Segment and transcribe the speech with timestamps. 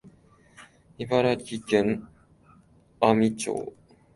[0.97, 2.07] 茨城県
[3.01, 3.71] 阿見町